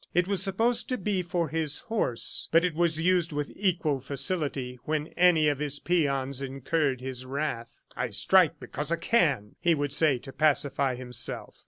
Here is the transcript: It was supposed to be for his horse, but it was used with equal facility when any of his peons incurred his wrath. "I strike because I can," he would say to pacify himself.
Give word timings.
It 0.15 0.27
was 0.27 0.41
supposed 0.41 0.89
to 0.89 0.97
be 0.97 1.21
for 1.21 1.49
his 1.49 1.81
horse, 1.81 2.49
but 2.51 2.65
it 2.65 2.73
was 2.73 2.99
used 2.99 3.31
with 3.31 3.51
equal 3.55 3.99
facility 3.99 4.79
when 4.85 5.09
any 5.09 5.47
of 5.47 5.59
his 5.59 5.77
peons 5.77 6.41
incurred 6.41 7.01
his 7.01 7.23
wrath. 7.23 7.85
"I 7.95 8.09
strike 8.09 8.59
because 8.59 8.91
I 8.91 8.95
can," 8.95 9.57
he 9.59 9.75
would 9.75 9.93
say 9.93 10.17
to 10.17 10.33
pacify 10.33 10.95
himself. 10.95 11.57